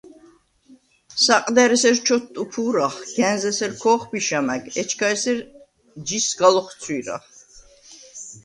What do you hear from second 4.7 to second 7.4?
ეჩქა ესერ ჯი სგა ლოხცვი̄რახ.